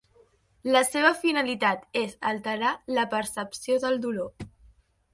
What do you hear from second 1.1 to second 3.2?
finalitat és alterar la